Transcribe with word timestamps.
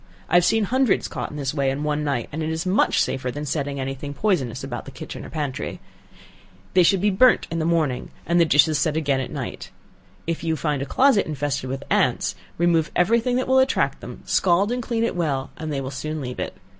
I 0.29 0.33
have 0.33 0.43
seen 0.45 0.63
hundreds 0.63 1.07
caught 1.07 1.29
in 1.29 1.37
this 1.37 1.53
way 1.53 1.69
in 1.69 1.83
one 1.83 2.03
night, 2.03 2.27
and 2.31 2.41
it 2.41 2.49
is 2.49 2.65
much 2.65 2.99
safer 2.99 3.29
than 3.29 3.45
setting 3.45 3.79
any 3.79 3.93
thing 3.93 4.15
poisonous 4.15 4.63
about 4.63 4.85
the 4.85 4.89
kitchen 4.89 5.23
or 5.23 5.29
pantry. 5.29 5.79
They 6.73 6.81
should 6.81 7.01
be 7.01 7.11
burnt 7.11 7.45
in 7.51 7.59
the 7.59 7.65
morning, 7.65 8.09
and 8.25 8.41
the 8.41 8.45
dishes 8.45 8.79
set 8.79 8.97
again 8.97 9.19
at 9.19 9.29
night. 9.29 9.69
If 10.25 10.43
you 10.43 10.55
find 10.55 10.81
a 10.81 10.87
closet 10.87 11.27
infested 11.27 11.69
with 11.69 11.83
ants, 11.91 12.33
remove 12.57 12.89
every 12.95 13.19
thing 13.19 13.35
that 13.35 13.47
will 13.47 13.59
attract 13.59 13.99
them, 14.01 14.23
scald 14.25 14.71
and 14.71 14.81
clean 14.81 15.03
it 15.03 15.15
well, 15.15 15.51
and 15.55 15.71
they 15.71 15.81
will 15.81 15.91
soon 15.91 16.19
leave 16.19 16.39
it. 16.39 16.57